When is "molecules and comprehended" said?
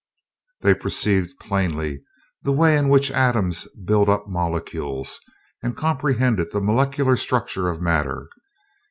4.27-6.51